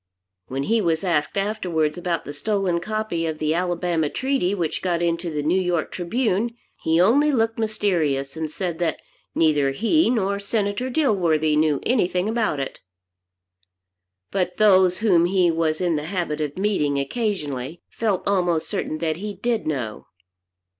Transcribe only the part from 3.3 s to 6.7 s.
the Alabama Treaty which got into the "New York Tribune,"